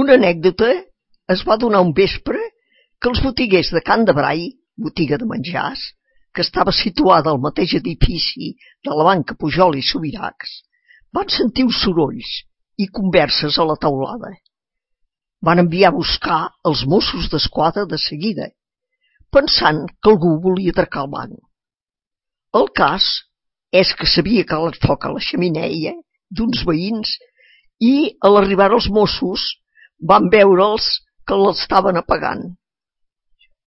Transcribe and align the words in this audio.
Una 0.00 0.16
anècdota 0.16 0.70
es 1.34 1.40
va 1.48 1.58
donar 1.62 1.80
un 1.84 1.90
vespre 1.96 2.38
que 3.00 3.10
els 3.10 3.20
botiguers 3.24 3.70
de 3.74 3.82
Can 3.88 4.06
de 4.08 4.14
Brai, 4.16 4.46
botiga 4.84 5.18
de 5.20 5.26
menjars, 5.28 5.82
que 6.34 6.44
estava 6.46 6.72
situada 6.72 7.32
al 7.32 7.40
mateix 7.42 7.74
edifici 7.78 8.52
de 8.86 8.96
la 8.96 9.06
banca 9.08 9.36
Pujol 9.40 9.76
i 9.80 9.84
Subiracs, 9.84 10.54
van 11.16 11.28
sentir 11.34 11.66
uns 11.66 11.82
sorolls 11.84 12.30
i 12.78 12.86
converses 13.00 13.58
a 13.58 13.66
la 13.66 13.76
taulada. 13.84 14.32
Van 15.44 15.60
enviar 15.64 15.90
a 15.90 15.96
buscar 15.98 16.40
els 16.70 16.86
Mossos 16.94 17.28
d'Esquadra 17.32 17.86
de 17.92 17.98
seguida, 17.98 18.50
pensant 19.34 19.84
que 20.00 20.12
algú 20.14 20.36
volia 20.44 20.76
atracar 20.76 21.06
el 21.06 21.14
banc. 21.16 21.38
El 22.60 22.70
cas 22.82 23.08
és 23.82 23.92
que 23.98 24.08
s'havia 24.12 24.48
calat 24.48 24.78
foc 24.86 25.06
a 25.06 25.14
la 25.16 25.24
xamineia 25.30 25.96
d'uns 26.30 26.64
veïns 26.66 27.16
i, 27.80 28.16
a 28.22 28.30
l'arribar 28.30 28.70
els 28.76 28.88
Mossos, 28.92 29.50
van 30.00 30.30
veure'ls 30.32 30.88
que 31.26 31.36
l'estaven 31.36 32.00
apagant. 32.00 32.42